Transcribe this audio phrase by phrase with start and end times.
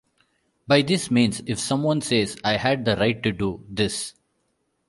[0.65, 4.15] But this means: If someone says: I had 'the right' to do this.